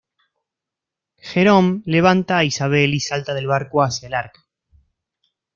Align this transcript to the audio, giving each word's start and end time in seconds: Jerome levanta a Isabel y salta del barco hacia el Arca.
Jerome 1.21 1.83
levanta 1.85 2.39
a 2.39 2.43
Isabel 2.43 2.95
y 2.95 2.99
salta 2.99 3.35
del 3.35 3.45
barco 3.45 3.83
hacia 3.83 4.07
el 4.07 4.15
Arca. 4.15 4.43